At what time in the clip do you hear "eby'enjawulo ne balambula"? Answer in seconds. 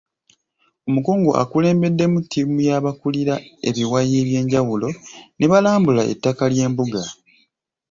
4.21-6.01